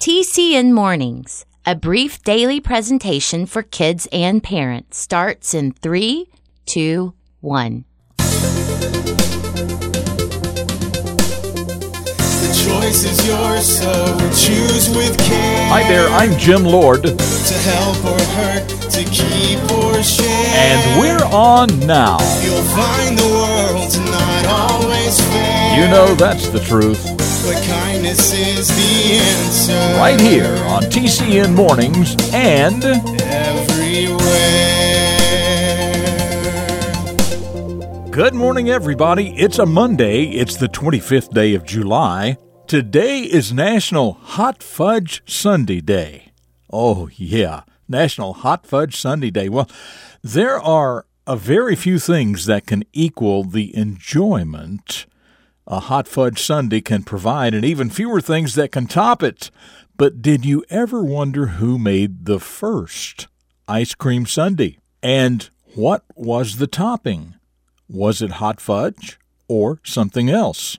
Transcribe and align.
TCN 0.00 0.72
Mornings, 0.72 1.46
a 1.64 1.74
brief 1.74 2.22
daily 2.22 2.60
presentation 2.60 3.44
for 3.46 3.62
kids 3.62 4.06
and 4.12 4.40
parents, 4.42 4.98
starts 4.98 5.52
in 5.54 5.72
three, 5.72 6.28
two, 6.64 7.14
one. 7.40 7.84
The 8.18 8.24
choice 12.68 13.04
is 13.04 13.26
yours, 13.26 13.78
so 13.80 14.16
choose 14.36 14.90
with 14.94 15.18
care. 15.18 15.68
Hi 15.70 15.82
there, 15.88 16.08
I'm 16.10 16.38
Jim 16.38 16.62
Lord, 16.62 17.02
To 17.02 17.14
help 17.14 18.04
or 18.04 18.20
hurt, 18.36 18.68
to 18.68 19.02
keep 19.10 19.58
or 19.72 20.02
share. 20.04 20.25
And 20.78 21.00
we're 21.00 21.24
on 21.34 21.68
now. 21.86 22.18
You'll 22.42 22.60
find 22.76 23.16
the 23.16 23.24
world's 23.24 23.98
not 23.98 24.46
always 24.46 25.18
fair. 25.20 25.80
You 25.80 25.88
know 25.88 26.14
that's 26.16 26.48
the 26.48 26.60
truth. 26.60 27.02
But 27.46 27.62
kindness 27.64 28.34
is 28.34 28.68
the 28.68 29.14
answer. 29.14 29.72
Right 29.98 30.20
here 30.20 30.54
on 30.66 30.82
TCN 30.82 31.54
Mornings 31.54 32.14
and 32.34 32.84
Everywhere. 32.84 34.16
Good 38.10 38.34
morning, 38.34 38.68
everybody. 38.68 39.34
It's 39.36 39.58
a 39.58 39.64
Monday. 39.64 40.24
It's 40.24 40.56
the 40.56 40.68
25th 40.68 41.32
day 41.32 41.54
of 41.54 41.64
July. 41.64 42.36
Today 42.66 43.20
is 43.20 43.50
National 43.50 44.12
Hot 44.12 44.62
Fudge 44.62 45.22
Sundae 45.26 45.80
Day. 45.80 46.32
Oh, 46.70 47.08
yeah, 47.14 47.62
National 47.88 48.34
Hot 48.34 48.66
Fudge 48.66 48.96
Sundae 48.96 49.30
Day. 49.30 49.48
Well, 49.48 49.68
there 50.22 50.60
are 50.60 51.06
a 51.26 51.36
very 51.36 51.74
few 51.74 51.98
things 51.98 52.46
that 52.46 52.66
can 52.66 52.84
equal 52.92 53.44
the 53.44 53.76
enjoyment 53.76 55.06
a 55.66 55.80
hot 55.80 56.06
fudge 56.06 56.40
sundae 56.40 56.80
can 56.80 57.02
provide, 57.02 57.54
and 57.54 57.64
even 57.64 57.90
fewer 57.90 58.20
things 58.20 58.54
that 58.54 58.72
can 58.72 58.86
top 58.86 59.22
it. 59.22 59.50
But 59.96 60.22
did 60.22 60.44
you 60.44 60.64
ever 60.70 61.02
wonder 61.02 61.46
who 61.46 61.78
made 61.78 62.26
the 62.26 62.38
first 62.38 63.26
ice 63.66 63.94
cream 63.94 64.26
sundae? 64.26 64.76
And 65.02 65.48
what 65.74 66.04
was 66.14 66.58
the 66.58 66.66
topping? 66.66 67.34
Was 67.88 68.22
it 68.22 68.32
hot 68.32 68.60
fudge 68.60 69.18
or 69.48 69.80
something 69.84 70.28
else? 70.28 70.78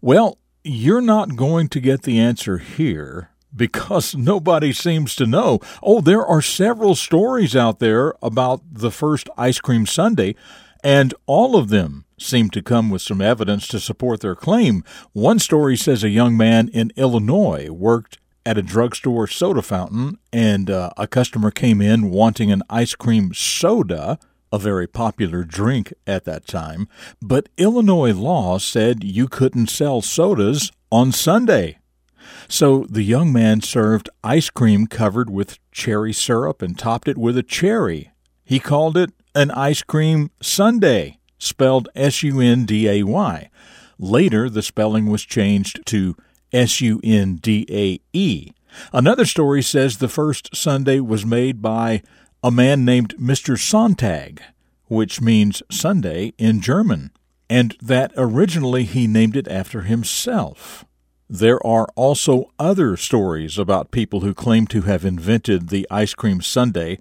Well, 0.00 0.38
you're 0.62 1.00
not 1.00 1.36
going 1.36 1.68
to 1.68 1.80
get 1.80 2.02
the 2.02 2.18
answer 2.18 2.58
here 2.58 3.30
because 3.54 4.14
nobody 4.16 4.72
seems 4.72 5.14
to 5.16 5.26
know. 5.26 5.60
Oh, 5.82 6.00
there 6.00 6.24
are 6.24 6.42
several 6.42 6.94
stories 6.94 7.54
out 7.54 7.78
there 7.78 8.14
about 8.22 8.62
the 8.70 8.90
first 8.90 9.28
ice 9.36 9.60
cream 9.60 9.86
sundae, 9.86 10.34
and 10.82 11.14
all 11.26 11.56
of 11.56 11.68
them 11.68 12.04
seem 12.18 12.50
to 12.50 12.62
come 12.62 12.90
with 12.90 13.02
some 13.02 13.20
evidence 13.20 13.66
to 13.68 13.80
support 13.80 14.20
their 14.20 14.36
claim. 14.36 14.84
One 15.12 15.38
story 15.38 15.76
says 15.76 16.04
a 16.04 16.08
young 16.08 16.36
man 16.36 16.68
in 16.68 16.92
Illinois 16.96 17.70
worked 17.70 18.18
at 18.46 18.58
a 18.58 18.62
drugstore 18.62 19.26
soda 19.26 19.62
fountain, 19.62 20.18
and 20.32 20.70
uh, 20.70 20.90
a 20.96 21.06
customer 21.06 21.50
came 21.50 21.80
in 21.80 22.10
wanting 22.10 22.50
an 22.52 22.62
ice 22.68 22.94
cream 22.94 23.32
soda, 23.34 24.18
a 24.52 24.58
very 24.58 24.86
popular 24.86 25.44
drink 25.44 25.92
at 26.06 26.24
that 26.24 26.46
time. 26.46 26.88
But 27.20 27.48
Illinois 27.56 28.12
law 28.12 28.58
said 28.58 29.02
you 29.02 29.28
couldn't 29.28 29.70
sell 29.70 30.02
sodas 30.02 30.70
on 30.92 31.10
Sunday. 31.10 31.78
So 32.48 32.86
the 32.88 33.02
young 33.02 33.32
man 33.32 33.60
served 33.60 34.10
ice 34.22 34.50
cream 34.50 34.86
covered 34.86 35.30
with 35.30 35.58
cherry 35.72 36.12
syrup 36.12 36.62
and 36.62 36.78
topped 36.78 37.08
it 37.08 37.18
with 37.18 37.36
a 37.36 37.42
cherry. 37.42 38.10
He 38.44 38.58
called 38.58 38.96
it 38.96 39.10
an 39.34 39.50
ice 39.50 39.82
cream 39.82 40.30
sundae, 40.40 41.18
spelled 41.38 41.88
S 41.94 42.22
U 42.22 42.40
N 42.40 42.64
D 42.64 42.88
A 42.88 43.02
Y. 43.02 43.50
Later, 43.98 44.50
the 44.50 44.62
spelling 44.62 45.06
was 45.06 45.24
changed 45.24 45.84
to 45.86 46.16
S 46.52 46.80
U 46.80 47.00
N 47.02 47.36
D 47.36 47.66
A 47.70 48.00
E. 48.12 48.52
Another 48.92 49.24
story 49.24 49.62
says 49.62 49.98
the 49.98 50.08
first 50.08 50.54
sundae 50.54 51.00
was 51.00 51.24
made 51.24 51.62
by 51.62 52.02
a 52.42 52.50
man 52.50 52.84
named 52.84 53.14
Mr. 53.16 53.58
Sontag, 53.58 54.42
which 54.86 55.20
means 55.20 55.62
Sunday 55.70 56.32
in 56.38 56.60
German, 56.60 57.10
and 57.48 57.76
that 57.80 58.12
originally 58.16 58.84
he 58.84 59.06
named 59.06 59.36
it 59.36 59.48
after 59.48 59.82
himself. 59.82 60.84
There 61.34 61.58
are 61.66 61.88
also 61.96 62.52
other 62.60 62.96
stories 62.96 63.58
about 63.58 63.90
people 63.90 64.20
who 64.20 64.34
claim 64.34 64.68
to 64.68 64.82
have 64.82 65.04
invented 65.04 65.68
the 65.68 65.84
ice 65.90 66.14
cream 66.14 66.40
sundae, 66.40 66.98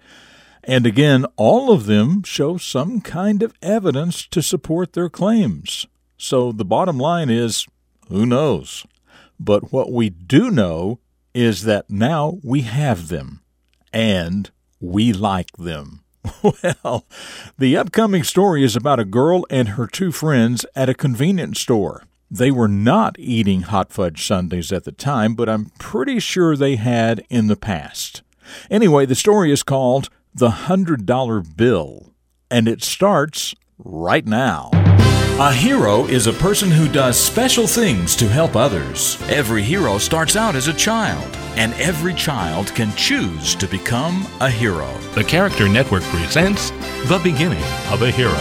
and 0.64 0.88
again, 0.88 1.28
all 1.36 1.72
of 1.72 1.86
them 1.86 2.24
show 2.24 2.58
some 2.58 3.00
kind 3.00 3.44
of 3.44 3.54
evidence 3.62 4.26
to 4.30 4.42
support 4.42 4.94
their 4.94 5.08
claims. 5.08 5.86
So 6.18 6.52
the 6.52 6.66
bottom 6.66 6.98
line 6.98 7.30
is 7.30 7.68
who 8.10 8.26
knows? 8.26 8.88
But 9.40 9.72
what 9.72 9.92
we 9.92 10.10
do 10.10 10.50
know 10.50 10.98
is 11.36 11.62
that 11.66 11.92
now 11.92 12.40
we 12.44 12.62
have 12.62 13.10
them, 13.10 13.44
and 13.94 14.50
we 14.80 15.14
like 15.14 15.56
them. 15.58 16.00
Well, 16.84 17.06
the 17.60 17.78
upcoming 17.78 18.24
story 18.24 18.64
is 18.64 18.76
about 18.76 19.00
a 19.00 19.06
girl 19.06 19.46
and 19.52 19.70
her 19.70 19.86
two 19.86 20.12
friends 20.12 20.66
at 20.76 20.90
a 20.90 20.96
convenience 20.96 21.62
store. 21.62 22.06
They 22.36 22.50
were 22.50 22.68
not 22.68 23.16
eating 23.20 23.62
hot 23.62 23.94
fudge 23.94 24.26
sundaes 24.26 24.72
at 24.72 24.86
the 24.86 24.92
time, 24.92 25.36
but 25.36 25.48
I'm 25.48 25.66
pretty 25.78 26.20
sure 26.20 26.56
they 26.56 26.78
had 26.78 27.24
in 27.30 27.46
the 27.46 27.56
past. 27.56 28.24
Anyway, 28.72 29.06
the 29.06 29.14
story 29.14 29.52
is 29.52 29.62
called 29.62 30.10
The 30.34 30.50
Hundred 30.50 31.06
Dollar 31.06 31.42
Bill, 31.42 32.16
and 32.50 32.68
it 32.68 32.82
starts 32.82 33.54
right 33.78 34.26
now. 34.26 34.72
A 35.40 35.54
hero 35.54 36.06
is 36.06 36.26
a 36.26 36.34
person 36.34 36.72
who 36.72 36.92
does 36.92 37.20
special 37.20 37.68
things 37.68 38.16
to 38.16 38.28
help 38.28 38.56
others. 38.56 39.22
Every 39.30 39.62
hero 39.62 40.00
starts 40.00 40.36
out 40.36 40.56
as 40.56 40.68
a 40.68 40.74
child, 40.74 41.38
and 41.56 41.72
every 41.76 42.16
child 42.16 42.74
can 42.74 42.96
choose 42.96 43.54
to 43.54 43.68
become 43.68 44.26
a 44.40 44.50
hero. 44.50 44.92
The 45.14 45.24
Character 45.24 45.70
Network 45.70 46.02
presents 46.06 46.72
The 47.08 47.22
Beginning 47.24 47.64
of 47.92 48.02
a 48.02 48.10
Hero. 48.10 48.34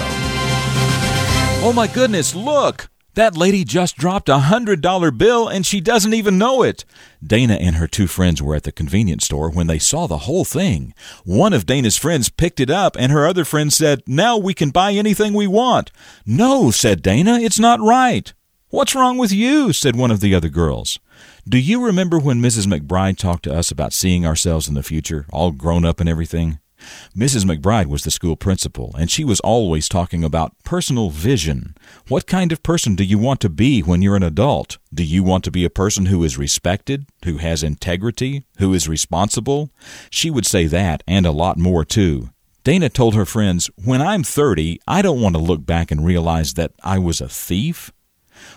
Oh 1.64 1.74
my 1.76 1.88
goodness, 1.88 2.34
look! 2.34 2.88
That 3.14 3.36
lady 3.36 3.62
just 3.64 3.98
dropped 3.98 4.30
a 4.30 4.38
hundred 4.38 4.80
dollar 4.80 5.10
bill 5.10 5.46
and 5.46 5.66
she 5.66 5.82
doesn't 5.82 6.14
even 6.14 6.38
know 6.38 6.62
it. 6.62 6.86
Dana 7.22 7.54
and 7.54 7.76
her 7.76 7.86
two 7.86 8.06
friends 8.06 8.40
were 8.40 8.54
at 8.54 8.62
the 8.62 8.72
convenience 8.72 9.26
store 9.26 9.50
when 9.50 9.66
they 9.66 9.78
saw 9.78 10.06
the 10.06 10.18
whole 10.18 10.46
thing. 10.46 10.94
One 11.24 11.52
of 11.52 11.66
Dana's 11.66 11.98
friends 11.98 12.30
picked 12.30 12.58
it 12.58 12.70
up 12.70 12.96
and 12.98 13.12
her 13.12 13.26
other 13.26 13.44
friend 13.44 13.70
said, 13.70 14.02
Now 14.06 14.38
we 14.38 14.54
can 14.54 14.70
buy 14.70 14.92
anything 14.92 15.34
we 15.34 15.46
want. 15.46 15.92
No, 16.24 16.70
said 16.70 17.02
Dana, 17.02 17.38
it's 17.38 17.58
not 17.58 17.80
right. 17.80 18.32
What's 18.70 18.94
wrong 18.94 19.18
with 19.18 19.30
you? 19.30 19.74
said 19.74 19.94
one 19.94 20.10
of 20.10 20.20
the 20.20 20.34
other 20.34 20.48
girls. 20.48 20.98
Do 21.46 21.58
you 21.58 21.84
remember 21.84 22.18
when 22.18 22.40
Mrs. 22.40 22.66
McBride 22.66 23.18
talked 23.18 23.42
to 23.44 23.54
us 23.54 23.70
about 23.70 23.92
seeing 23.92 24.24
ourselves 24.24 24.68
in 24.68 24.74
the 24.74 24.82
future, 24.82 25.26
all 25.30 25.50
grown 25.50 25.84
up 25.84 26.00
and 26.00 26.08
everything? 26.08 26.60
Mrs. 27.16 27.44
McBride 27.44 27.86
was 27.86 28.04
the 28.04 28.10
school 28.10 28.36
principal, 28.36 28.94
and 28.98 29.10
she 29.10 29.24
was 29.24 29.40
always 29.40 29.88
talking 29.88 30.24
about 30.24 30.54
personal 30.64 31.10
vision. 31.10 31.76
What 32.08 32.26
kind 32.26 32.52
of 32.52 32.62
person 32.62 32.96
do 32.96 33.04
you 33.04 33.18
want 33.18 33.40
to 33.40 33.48
be 33.48 33.80
when 33.80 34.02
you're 34.02 34.16
an 34.16 34.22
adult? 34.22 34.78
Do 34.92 35.04
you 35.04 35.22
want 35.22 35.44
to 35.44 35.50
be 35.50 35.64
a 35.64 35.70
person 35.70 36.06
who 36.06 36.24
is 36.24 36.38
respected, 36.38 37.06
who 37.24 37.38
has 37.38 37.62
integrity, 37.62 38.44
who 38.58 38.72
is 38.74 38.88
responsible? 38.88 39.70
She 40.10 40.30
would 40.30 40.46
say 40.46 40.66
that 40.66 41.02
and 41.06 41.26
a 41.26 41.32
lot 41.32 41.58
more 41.58 41.84
too. 41.84 42.30
Dana 42.64 42.88
told 42.88 43.14
her 43.14 43.26
friends, 43.26 43.70
When 43.84 44.00
I'm 44.00 44.22
30, 44.22 44.80
I 44.86 45.02
don't 45.02 45.20
want 45.20 45.34
to 45.34 45.42
look 45.42 45.66
back 45.66 45.90
and 45.90 46.04
realize 46.04 46.54
that 46.54 46.72
I 46.82 46.98
was 46.98 47.20
a 47.20 47.28
thief. 47.28 47.92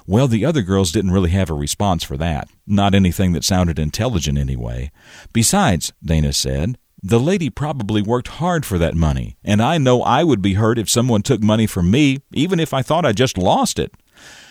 Well, 0.05 0.27
the 0.27 0.45
other 0.45 0.61
girls 0.61 0.91
didn't 0.91 1.11
really 1.11 1.31
have 1.31 1.49
a 1.49 1.55
response 1.55 2.03
for 2.03 2.17
that. 2.17 2.47
Not 2.67 2.95
anything 2.95 3.33
that 3.33 3.43
sounded 3.43 3.79
intelligent, 3.79 4.37
anyway. 4.37 4.91
Besides, 5.33 5.93
Dana 6.03 6.33
said, 6.33 6.77
the 7.05 7.19
lady 7.19 7.51
probably 7.51 8.01
worked 8.01 8.29
hard 8.29 8.65
for 8.65 8.79
that 8.79 8.95
money, 8.95 9.37
and 9.43 9.61
I 9.61 9.77
know 9.77 10.01
I 10.01 10.23
would 10.23 10.41
be 10.41 10.55
hurt 10.55 10.79
if 10.79 10.89
someone 10.89 11.21
took 11.21 11.39
money 11.39 11.67
from 11.67 11.91
me, 11.91 12.23
even 12.33 12.59
if 12.59 12.73
I 12.73 12.81
thought 12.81 13.05
I 13.05 13.11
just 13.11 13.37
lost 13.37 13.77
it. 13.77 13.93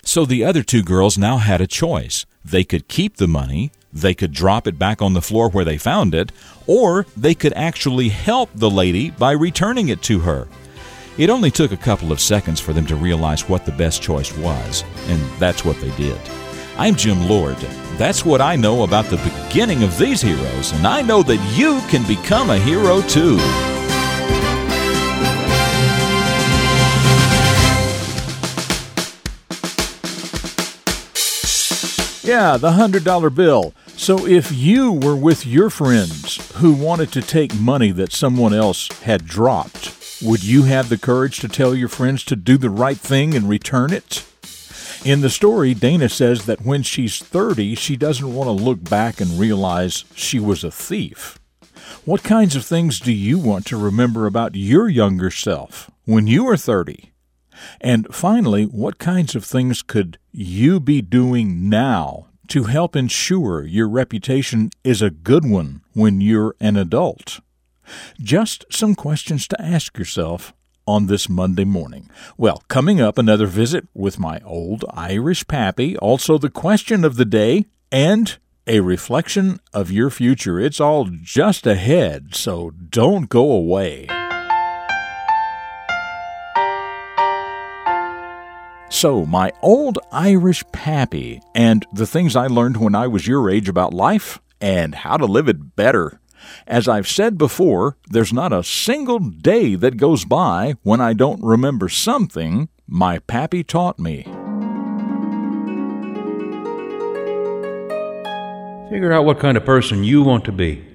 So 0.05 0.25
the 0.25 0.45
other 0.45 0.63
two 0.63 0.85
girls 0.85 1.19
now 1.19 1.39
had 1.39 1.61
a 1.61 1.67
choice. 1.67 2.27
They 2.45 2.63
could 2.63 2.87
keep 2.87 3.17
the 3.17 3.27
money, 3.27 3.73
they 3.93 4.15
could 4.15 4.31
drop 4.31 4.69
it 4.69 4.79
back 4.79 5.03
on 5.03 5.15
the 5.15 5.21
floor 5.21 5.49
where 5.49 5.65
they 5.65 5.79
found 5.79 6.15
it, 6.15 6.31
or 6.69 7.07
they 7.17 7.35
could 7.35 7.55
actually 7.55 8.11
help 8.11 8.51
the 8.55 8.71
lady 8.71 9.11
by 9.11 9.33
returning 9.33 9.89
it 9.89 10.01
to 10.03 10.21
her. 10.21 10.47
It 11.19 11.31
only 11.31 11.51
took 11.51 11.73
a 11.73 11.77
couple 11.77 12.13
of 12.13 12.21
seconds 12.21 12.61
for 12.61 12.73
them 12.73 12.87
to 12.87 12.95
realize 12.95 13.49
what 13.49 13.65
the 13.65 13.73
best 13.73 14.01
choice 14.01 14.37
was, 14.39 14.85
and 15.09 15.21
that's 15.41 15.65
what 15.65 15.81
they 15.81 15.91
did. 15.97 16.21
I'm 16.77 16.97
Jim 16.97 17.29
Lord. 17.29 17.57
That's 17.99 18.25
what 18.25 18.41
I 18.41 18.57
know 18.57 18.83
about 18.83 19.05
the 19.05 19.19
beginning 19.19 19.85
of 19.85 19.97
these 19.97 20.21
heroes, 20.21 20.73
and 20.73 20.85
I 20.89 21.03
know 21.03 21.23
that 21.23 21.39
you 21.57 21.81
can 21.89 22.05
become 22.09 22.51
a 22.51 22.59
hero 22.59 23.01
too. 23.03 23.37
Yeah, 32.29 32.57
the 32.57 32.73
$100 32.73 33.33
bill. 33.37 33.73
So 33.97 34.27
if 34.27 34.51
you 34.51 34.91
were 34.91 35.15
with 35.15 35.47
your 35.47 35.71
friends 35.71 36.51
who 36.57 36.73
wanted 36.73 37.13
to 37.13 37.23
take 37.23 37.55
money 37.55 37.93
that 37.93 38.13
someone 38.13 38.53
else 38.53 38.89
had 39.03 39.27
dropped, 39.27 40.19
would 40.21 40.43
you 40.43 40.65
have 40.65 40.89
the 40.89 40.99
courage 40.99 41.39
to 41.39 41.49
tell 41.49 41.73
your 41.77 41.89
friends 41.89 42.25
to 42.25 42.35
do 42.35 42.59
the 42.59 42.71
right 42.71 42.99
thing 42.99 43.37
and 43.37 43.49
return 43.49 43.93
it? 43.93 44.25
In 45.05 45.21
the 45.21 45.29
story, 45.29 45.75
Dana 45.75 46.09
says 46.09 46.47
that 46.47 46.63
when 46.65 46.83
she's 46.83 47.19
30, 47.19 47.75
she 47.75 47.95
doesn't 47.95 48.35
want 48.35 48.49
to 48.49 48.65
look 48.65 48.83
back 48.89 49.21
and 49.21 49.39
realize 49.39 50.07
she 50.15 50.41
was 50.41 50.65
a 50.65 50.71
thief. 50.71 51.39
What 52.07 52.23
kinds 52.23 52.57
of 52.57 52.65
things 52.65 53.01
do 53.01 53.13
you 53.13 53.39
want 53.39 53.67
to 53.67 53.77
remember 53.77 54.25
about 54.25 54.55
your 54.55 54.89
younger 54.89 55.31
self 55.31 55.91
when 56.07 56.27
you 56.27 56.49
are 56.49 56.57
30? 56.57 57.13
And 57.83 58.07
finally, 58.15 58.65
what 58.65 58.99
kinds 58.99 59.35
of 59.35 59.45
things 59.45 59.83
could 59.83 60.19
you 60.33 60.81
be 60.81 61.03
doing 61.03 61.69
now 61.69 62.29
to 62.49 62.65
help 62.65 62.97
ensure 62.97 63.63
your 63.63 63.91
reputation 63.91 64.71
is 64.85 65.03
a 65.03 65.11
good 65.11 65.45
one 65.45 65.83
when 65.93 66.23
you're 66.23 66.57
an 66.61 66.79
adult? 66.79 67.41
Just 68.19 68.65
some 68.71 68.95
questions 68.95 69.47
to 69.49 69.61
ask 69.61 69.99
yourself 69.99 70.55
on 70.87 71.07
this 71.07 71.29
Monday 71.29 71.65
morning. 71.65 72.09
Well, 72.37 72.63
coming 72.69 73.01
up, 73.01 73.19
another 73.19 73.47
visit 73.47 73.87
with 73.95 74.19
my 74.19 74.41
old 74.45 74.85
Irish 74.93 75.47
pappy, 75.47 75.97
also 75.99 76.39
the 76.39 76.51
question 76.51 77.05
of 77.05 77.17
the 77.17 77.25
day, 77.25 77.67
and 77.91 78.37
a 78.67 78.81
reflection 78.81 79.61
of 79.73 79.91
your 79.91 80.11
future. 80.11 80.59
It's 80.59 80.81
all 80.81 81.09
just 81.23 81.67
ahead, 81.67 82.35
so 82.35 82.71
don't 82.71 83.29
go 83.29 83.51
away. 83.53 84.07
So, 88.91 89.27
my 89.27 89.51
old 89.61 89.99
Irish 90.13 90.63
pappy, 90.73 91.41
and 91.55 91.85
the 91.93 92.07
things 92.07 92.37
I 92.37 92.47
learned 92.47 92.77
when 92.77 92.95
I 92.95 93.09
was 93.09 93.27
your 93.27 93.51
age 93.51 93.69
about 93.69 93.93
life 93.93 94.41
and 94.61 94.95
how 94.95 95.17
to 95.17 95.27
live 95.27 95.49
it 95.49 95.75
better. 95.75 96.21
As 96.67 96.89
I've 96.89 97.09
said 97.09 97.39
before, 97.39 97.97
there's 98.09 98.33
not 98.33 98.53
a 98.53 98.65
single 98.65 99.19
day 99.19 99.75
that 99.75 99.97
goes 99.97 100.25
by 100.25 100.77
when 100.83 101.01
I 101.01 101.13
don't 101.13 101.43
remember 101.43 101.89
something 101.89 102.69
my 102.87 103.19
pappy 103.21 103.65
taught 103.65 103.99
me. 103.99 104.25
Figure 108.91 109.13
out 109.13 109.25
what 109.25 109.41
kind 109.41 109.57
of 109.57 109.65
person 109.65 110.05
you 110.05 110.23
want 110.23 110.45
to 110.45 110.53
be. 110.53 110.94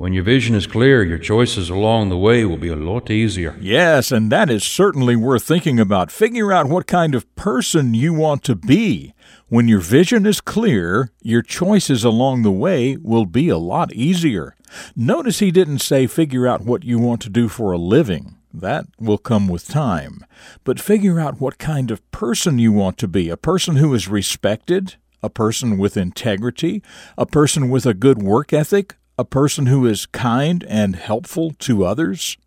When 0.00 0.14
your 0.14 0.24
vision 0.24 0.54
is 0.54 0.66
clear, 0.66 1.02
your 1.02 1.18
choices 1.18 1.68
along 1.68 2.08
the 2.08 2.16
way 2.16 2.46
will 2.46 2.56
be 2.56 2.70
a 2.70 2.74
lot 2.74 3.10
easier. 3.10 3.58
Yes, 3.60 4.10
and 4.10 4.32
that 4.32 4.48
is 4.48 4.64
certainly 4.64 5.14
worth 5.14 5.42
thinking 5.42 5.78
about. 5.78 6.10
Figure 6.10 6.50
out 6.50 6.70
what 6.70 6.86
kind 6.86 7.14
of 7.14 7.34
person 7.34 7.92
you 7.92 8.14
want 8.14 8.42
to 8.44 8.54
be. 8.54 9.12
When 9.48 9.68
your 9.68 9.80
vision 9.80 10.24
is 10.24 10.40
clear, 10.40 11.12
your 11.20 11.42
choices 11.42 12.02
along 12.02 12.44
the 12.44 12.50
way 12.50 12.96
will 12.96 13.26
be 13.26 13.50
a 13.50 13.58
lot 13.58 13.92
easier. 13.92 14.56
Notice 14.96 15.40
he 15.40 15.50
didn't 15.50 15.80
say 15.80 16.06
figure 16.06 16.48
out 16.48 16.62
what 16.62 16.82
you 16.82 16.98
want 16.98 17.20
to 17.20 17.28
do 17.28 17.46
for 17.46 17.72
a 17.72 17.76
living. 17.76 18.36
That 18.54 18.86
will 18.98 19.18
come 19.18 19.48
with 19.48 19.68
time. 19.68 20.24
But 20.64 20.80
figure 20.80 21.20
out 21.20 21.42
what 21.42 21.58
kind 21.58 21.90
of 21.90 22.10
person 22.10 22.58
you 22.58 22.72
want 22.72 22.96
to 23.00 23.06
be 23.06 23.28
a 23.28 23.36
person 23.36 23.76
who 23.76 23.92
is 23.92 24.08
respected, 24.08 24.94
a 25.22 25.28
person 25.28 25.76
with 25.76 25.98
integrity, 25.98 26.82
a 27.18 27.26
person 27.26 27.68
with 27.68 27.84
a 27.84 27.92
good 27.92 28.22
work 28.22 28.54
ethic, 28.54 28.96
a 29.20 29.24
person 29.24 29.66
who 29.66 29.86
is 29.86 30.06
kind 30.06 30.64
and 30.66 30.96
helpful 30.96 31.52
to 31.58 31.84
others? 31.84 32.38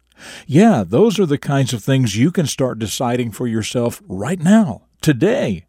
Yeah, 0.47 0.83
those 0.85 1.19
are 1.19 1.27
the 1.27 1.37
kinds 1.37 1.71
of 1.71 1.83
things 1.83 2.17
you 2.17 2.31
can 2.31 2.47
start 2.47 2.79
deciding 2.79 3.31
for 3.31 3.45
yourself 3.45 4.01
right 4.07 4.39
now, 4.39 4.87
today. 5.01 5.65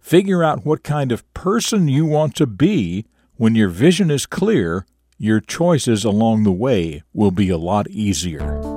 Figure 0.00 0.44
out 0.44 0.66
what 0.66 0.82
kind 0.82 1.12
of 1.12 1.32
person 1.32 1.88
you 1.88 2.04
want 2.04 2.36
to 2.36 2.46
be. 2.46 3.06
When 3.36 3.54
your 3.54 3.70
vision 3.70 4.10
is 4.10 4.26
clear, 4.26 4.86
your 5.16 5.40
choices 5.40 6.04
along 6.04 6.42
the 6.42 6.52
way 6.52 7.02
will 7.14 7.30
be 7.30 7.48
a 7.48 7.56
lot 7.56 7.88
easier. 7.88 8.73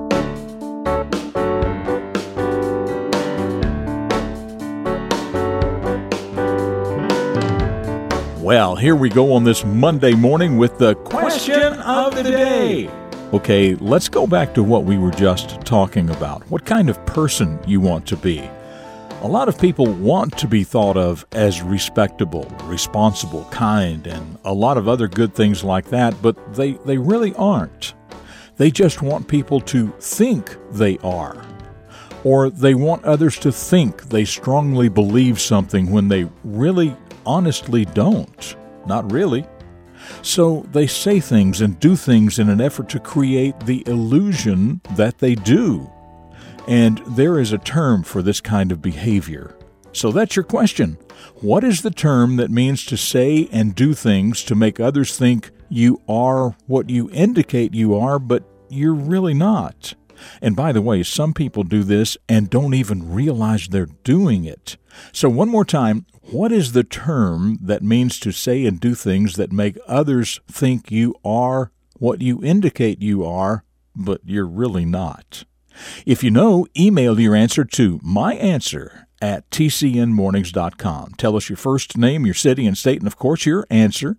Well, 8.48 8.78
here 8.78 8.96
we 8.96 9.10
go 9.10 9.34
on 9.34 9.44
this 9.44 9.66
Monday 9.66 10.14
morning 10.14 10.58
with 10.58 10.78
the 10.78 10.96
question 10.96 11.74
of 11.82 12.16
the 12.16 12.24
day. 12.24 12.88
Okay, 13.34 13.76
let's 13.76 14.08
go 14.08 14.26
back 14.26 14.54
to 14.54 14.64
what 14.64 14.86
we 14.86 14.98
were 14.98 15.12
just 15.12 15.60
talking 15.66 16.10
about. 16.12 16.50
What 16.50 16.64
kind 16.64 16.90
of 16.90 17.06
person 17.06 17.60
you 17.68 17.82
want 17.82 18.08
to 18.08 18.16
be. 18.16 18.40
A 19.22 19.28
lot 19.28 19.50
of 19.50 19.60
people 19.60 19.86
want 19.96 20.38
to 20.38 20.48
be 20.48 20.64
thought 20.64 20.96
of 20.96 21.26
as 21.34 21.62
respectable, 21.62 22.46
responsible, 22.64 23.44
kind, 23.52 24.08
and 24.08 24.38
a 24.46 24.54
lot 24.54 24.78
of 24.78 24.88
other 24.88 25.10
good 25.10 25.36
things 25.36 25.62
like 25.62 25.90
that, 25.90 26.16
but 26.22 26.56
they, 26.56 26.72
they 26.86 26.98
really 26.98 27.36
aren't. 27.36 27.96
They 28.56 28.72
just 28.72 29.02
want 29.02 29.28
people 29.28 29.60
to 29.60 29.90
think 30.00 30.56
they 30.72 30.98
are. 31.00 31.46
Or 32.24 32.50
they 32.50 32.76
want 32.76 33.04
others 33.04 33.38
to 33.40 33.52
think 33.52 34.04
they 34.04 34.24
strongly 34.24 34.88
believe 34.88 35.42
something 35.42 35.92
when 35.92 36.08
they 36.08 36.30
really 36.46 36.96
honestly 37.28 37.86
don't. 37.86 38.56
Not 38.88 39.12
really. 39.12 39.46
So 40.22 40.66
they 40.72 40.88
say 40.88 41.20
things 41.20 41.62
and 41.62 41.80
do 41.80 41.96
things 41.96 42.40
in 42.40 42.50
an 42.50 42.62
effort 42.62 42.90
to 42.90 43.00
create 43.00 43.60
the 43.62 43.84
illusion 43.88 44.82
that 44.96 45.20
they 45.20 45.36
do. 45.36 45.92
And 46.68 47.00
there 47.08 47.40
is 47.40 47.52
a 47.52 47.58
term 47.58 48.04
for 48.04 48.22
this 48.22 48.42
kind 48.42 48.72
of 48.72 48.82
behavior. 48.82 49.58
So 49.92 50.12
that's 50.12 50.36
your 50.36 50.44
question. 50.44 50.98
What 51.42 51.64
is 51.64 51.82
the 51.82 51.92
term 51.92 52.36
that 52.38 52.52
means 52.52 52.86
to 52.86 52.98
say 52.98 53.48
and 53.52 53.76
do 53.76 53.94
things 53.94 54.44
to 54.44 54.56
make 54.56 54.80
others 54.80 55.18
think 55.18 55.52
you 55.70 56.02
are 56.08 56.56
what 56.68 56.90
you 56.90 57.10
indicate 57.12 57.74
you 57.74 57.96
are, 57.96 58.20
but 58.20 58.44
you're 58.70 58.94
really 58.94 59.34
not? 59.34 59.94
And 60.42 60.56
by 60.56 60.72
the 60.72 60.82
way, 60.82 61.04
some 61.04 61.34
people 61.34 61.64
do 61.64 61.84
this 61.84 62.18
and 62.28 62.50
don't 62.50 62.74
even 62.74 63.12
realize 63.12 63.68
they're 63.68 63.88
doing 64.04 64.46
it. 64.46 64.78
So, 65.12 65.30
one 65.30 65.50
more 65.50 65.66
time, 65.66 66.06
what 66.22 66.52
is 66.52 66.72
the 66.72 66.84
term 66.84 67.58
that 67.62 67.84
means 67.84 68.20
to 68.20 68.32
say 68.32 68.66
and 68.66 68.80
do 68.80 68.96
things 68.96 69.36
that 69.36 69.52
make 69.52 69.78
others 69.88 70.40
think 70.52 70.92
you 70.92 71.16
are 71.24 71.72
what 72.00 72.22
you 72.22 72.44
indicate 72.44 73.02
you 73.02 73.26
are, 73.26 73.64
but 73.96 74.22
you're 74.26 74.48
really 74.48 74.86
not? 74.86 75.46
If 76.06 76.24
you 76.24 76.32
know, 76.32 76.68
email 76.78 77.20
your 77.20 77.36
answer 77.36 77.64
to 77.64 78.00
myanswer 78.00 79.06
at 79.22 79.50
tcnmornings.com. 79.50 81.14
Tell 81.18 81.36
us 81.36 81.50
your 81.50 81.58
first 81.58 81.98
name, 81.98 82.26
your 82.26 82.36
city 82.36 82.66
and 82.66 82.78
state, 82.78 83.00
and 83.00 83.08
of 83.08 83.18
course 83.18 83.46
your 83.46 83.66
answer. 83.70 84.18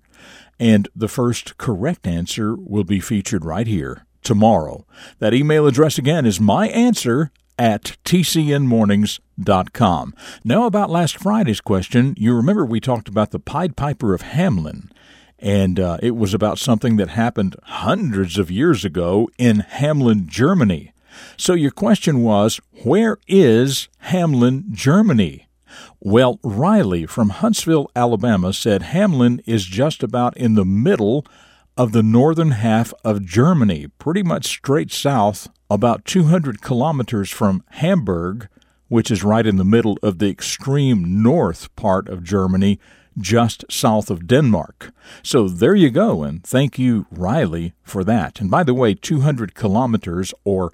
And 0.58 0.88
the 0.94 1.08
first 1.08 1.56
correct 1.56 2.06
answer 2.06 2.56
will 2.56 2.84
be 2.84 2.98
featured 3.00 3.44
right 3.44 3.66
here 3.66 4.06
tomorrow. 4.28 4.86
That 5.20 5.32
email 5.32 5.66
address 5.66 5.96
again 5.96 6.26
is 6.26 6.38
myanswer 6.38 7.30
at 7.58 7.96
tcnmornings.com. 8.04 10.14
Now, 10.44 10.66
about 10.66 10.90
last 10.90 11.16
Friday's 11.16 11.62
question, 11.62 12.14
you 12.18 12.34
remember 12.34 12.66
we 12.66 12.78
talked 12.78 13.08
about 13.08 13.30
the 13.30 13.40
Pied 13.40 13.74
Piper 13.74 14.12
of 14.12 14.20
Hamelin, 14.20 14.90
and 15.38 15.80
uh, 15.80 15.96
it 16.02 16.14
was 16.14 16.34
about 16.34 16.58
something 16.58 16.98
that 16.98 17.08
happened 17.08 17.56
hundreds 17.62 18.36
of 18.36 18.50
years 18.50 18.84
ago 18.84 19.30
in 19.38 19.64
Hamelin, 19.66 20.26
Germany. 20.26 20.92
So, 21.38 21.54
your 21.54 21.70
question 21.70 22.22
was, 22.22 22.60
where 22.84 23.16
is 23.26 23.88
Hamelin, 24.04 24.72
Germany? 24.72 25.48
Well, 26.00 26.38
Riley 26.42 27.06
from 27.06 27.30
Huntsville, 27.30 27.90
Alabama 27.96 28.52
said 28.52 28.82
Hamelin 28.82 29.40
is 29.46 29.64
just 29.64 30.02
about 30.02 30.36
in 30.36 30.54
the 30.54 30.66
middle 30.66 31.24
of 31.78 31.92
the 31.92 32.02
northern 32.02 32.50
half 32.50 32.92
of 33.04 33.24
Germany, 33.24 33.86
pretty 34.00 34.24
much 34.24 34.46
straight 34.46 34.90
south, 34.90 35.48
about 35.70 36.04
200 36.04 36.60
kilometers 36.60 37.30
from 37.30 37.62
Hamburg, 37.68 38.48
which 38.88 39.12
is 39.12 39.22
right 39.22 39.46
in 39.46 39.58
the 39.58 39.64
middle 39.64 39.96
of 40.02 40.18
the 40.18 40.28
extreme 40.28 41.22
north 41.22 41.74
part 41.76 42.08
of 42.08 42.24
Germany, 42.24 42.80
just 43.16 43.64
south 43.70 44.10
of 44.10 44.26
Denmark. 44.26 44.92
So 45.22 45.46
there 45.46 45.76
you 45.76 45.90
go, 45.90 46.24
and 46.24 46.42
thank 46.42 46.80
you, 46.80 47.06
Riley, 47.12 47.74
for 47.84 48.02
that. 48.02 48.40
And 48.40 48.50
by 48.50 48.64
the 48.64 48.74
way, 48.74 48.94
200 48.94 49.54
kilometers, 49.54 50.34
or 50.44 50.72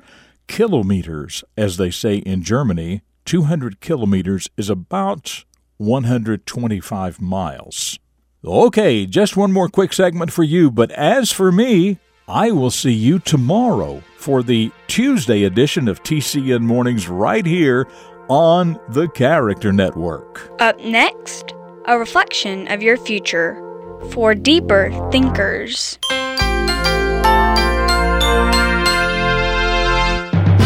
kilometers, 0.49 1.45
as 1.55 1.77
they 1.77 1.91
say 1.91 2.17
in 2.17 2.43
Germany, 2.43 3.03
200 3.27 3.81
kilometers 3.81 4.49
is 4.57 4.71
about 4.71 5.45
125 5.77 7.21
miles. 7.21 7.99
Okay, 8.47 9.07
just 9.07 9.39
one 9.39 9.53
more 9.53 9.71
quick 9.71 9.95
segment 9.95 10.31
for 10.31 10.43
you, 10.43 10.71
but 10.71 10.91
as 10.91 11.33
for 11.33 11.51
me, 11.51 11.99
I 12.29 12.51
will 12.51 12.71
see 12.71 12.93
you 12.93 13.19
tomorrow 13.19 14.03
for 14.19 14.43
the 14.43 14.71
Tuesday 14.87 15.45
edition 15.45 15.89
of 15.89 16.03
TCN 16.03 16.61
Mornings 16.61 17.09
right 17.09 17.47
here 17.47 17.89
on 18.29 18.79
the 18.91 19.09
Character 19.09 19.73
Network. 19.73 20.53
Up 20.61 20.79
next, 20.81 21.55
a 21.87 21.99
reflection 21.99 22.69
of 22.69 22.83
your 22.83 22.99
future 22.99 23.55
for 24.11 24.35
deeper 24.35 24.91
thinkers. 25.11 25.99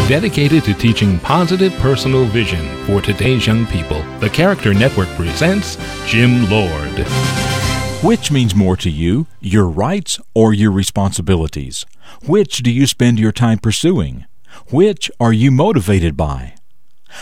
Dedicated 0.08 0.64
to 0.64 0.74
teaching 0.74 1.20
positive 1.20 1.72
personal 1.74 2.24
vision 2.24 2.66
for 2.86 3.00
today's 3.00 3.46
young 3.46 3.66
people, 3.66 4.02
the 4.18 4.30
Character 4.30 4.74
Network 4.74 5.08
presents 5.10 5.76
Jim 6.06 6.50
Lord. 6.50 7.57
Which 8.00 8.30
means 8.30 8.54
more 8.54 8.76
to 8.76 8.90
you, 8.90 9.26
your 9.40 9.66
rights 9.66 10.20
or 10.32 10.54
your 10.54 10.70
responsibilities? 10.70 11.84
Which 12.24 12.58
do 12.58 12.70
you 12.70 12.86
spend 12.86 13.18
your 13.18 13.32
time 13.32 13.58
pursuing? 13.58 14.24
Which 14.70 15.10
are 15.18 15.32
you 15.32 15.50
motivated 15.50 16.16
by? 16.16 16.54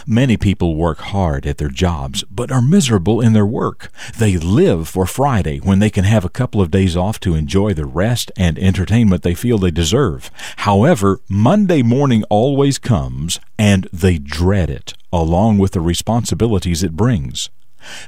Many 0.06 0.37
people 0.37 0.76
work 0.76 0.99
hard 0.99 1.47
at 1.47 1.56
their 1.56 1.71
jobs, 1.71 2.25
but 2.30 2.52
are 2.52 2.61
miserable 2.61 3.23
in 3.23 3.33
their 3.33 3.47
work. 3.47 3.90
They 4.18 4.37
live 4.37 4.87
for 4.87 5.06
Friday 5.06 5.61
when 5.61 5.78
they 5.78 5.88
can 5.88 6.04
have 6.04 6.26
a 6.26 6.28
couple 6.28 6.61
of 6.61 6.71
days 6.71 6.95
off 6.95 7.18
to 7.21 7.35
enjoy 7.35 7.73
the 7.73 7.87
rest 7.87 8.30
and 8.37 8.59
entertainment 8.59 9.23
they 9.23 9.35
feel 9.35 9.56
they 9.56 9.71
deserve. 9.71 10.30
However, 10.59 11.21
Monday 11.26 11.80
morning 11.80 12.23
always 12.28 12.78
comes, 12.78 13.40
and 13.59 13.88
they 13.95 14.18
dread 14.18 14.68
it, 14.68 14.92
along 15.11 15.56
with 15.56 15.73
the 15.73 15.80
responsibilities 15.80 16.83
it 16.83 16.92
brings. 16.92 17.49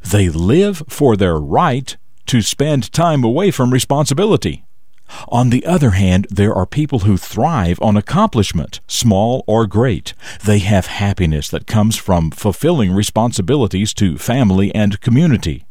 They 0.07 0.29
live 0.29 0.83
for 0.87 1.17
their 1.17 1.39
right 1.39 1.97
to 2.29 2.43
spend 2.43 2.93
time 2.93 3.25
away 3.25 3.51
from 3.51 3.73
responsibility. 3.73 4.65
On 5.29 5.51
the 5.51 5.65
other 5.65 5.93
hand, 5.93 6.27
there 6.31 6.55
are 6.55 6.67
people 6.67 7.01
who 7.01 7.17
thrive 7.17 7.79
on 7.81 7.97
accomplishment, 7.97 8.81
small 8.87 9.43
or 9.47 9.67
great. 9.67 10.15
They 10.45 10.59
have 10.59 10.87
happiness 10.87 11.49
that 11.49 11.67
comes 11.67 11.97
from 11.97 12.31
fulfilling 12.31 12.93
responsibilities 12.93 13.95
to 13.95 14.19
family 14.19 14.75
and 14.75 15.01
community. 15.01 15.65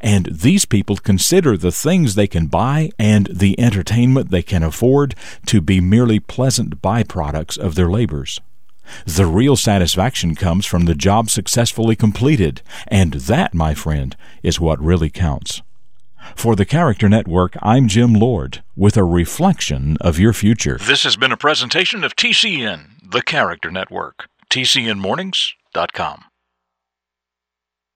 And 0.00 0.26
these 0.26 0.64
people 0.64 0.96
consider 0.96 1.56
the 1.56 1.72
things 1.72 2.14
they 2.14 2.26
can 2.26 2.48
buy 2.48 2.90
and 2.98 3.28
the 3.32 3.58
entertainment 3.58 4.30
they 4.30 4.42
can 4.42 4.62
afford 4.62 5.14
to 5.46 5.60
be 5.60 5.80
merely 5.80 6.20
pleasant 6.20 6.82
byproducts 6.82 7.56
of 7.56 7.76
their 7.76 7.88
labors. 7.88 8.40
The 9.06 9.26
real 9.26 9.56
satisfaction 9.56 10.34
comes 10.34 10.66
from 10.66 10.84
the 10.84 10.96
job 10.96 11.30
successfully 11.30 11.94
completed, 11.94 12.60
and 12.88 13.14
that, 13.14 13.54
my 13.54 13.72
friend, 13.72 14.16
is 14.42 14.58
what 14.58 14.82
really 14.82 15.10
counts. 15.10 15.62
For 16.34 16.56
the 16.56 16.64
Character 16.64 17.08
Network, 17.08 17.56
I'm 17.62 17.88
Jim 17.88 18.14
Lord 18.14 18.62
with 18.76 18.96
a 18.96 19.04
reflection 19.04 19.96
of 20.00 20.18
your 20.18 20.32
future. 20.32 20.78
This 20.80 21.02
has 21.04 21.16
been 21.16 21.32
a 21.32 21.36
presentation 21.36 22.04
of 22.04 22.16
TCN, 22.16 23.10
the 23.10 23.22
Character 23.22 23.70
Network. 23.70 24.28
TCNMornings.com. 24.50 26.24